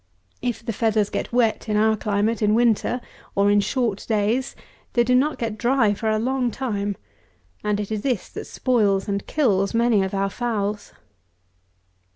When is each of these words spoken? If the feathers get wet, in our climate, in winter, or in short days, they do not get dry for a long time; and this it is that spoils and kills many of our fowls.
If 0.41 0.65
the 0.65 0.73
feathers 0.73 1.11
get 1.11 1.31
wet, 1.31 1.69
in 1.69 1.77
our 1.77 1.95
climate, 1.95 2.41
in 2.41 2.55
winter, 2.55 3.01
or 3.35 3.51
in 3.51 3.59
short 3.59 4.03
days, 4.09 4.55
they 4.93 5.03
do 5.03 5.13
not 5.13 5.37
get 5.37 5.59
dry 5.59 5.93
for 5.93 6.09
a 6.09 6.17
long 6.17 6.49
time; 6.49 6.97
and 7.63 7.77
this 7.77 7.91
it 7.91 8.03
is 8.03 8.29
that 8.31 8.47
spoils 8.47 9.07
and 9.07 9.27
kills 9.27 9.75
many 9.75 10.01
of 10.01 10.15
our 10.15 10.31
fowls. 10.31 10.93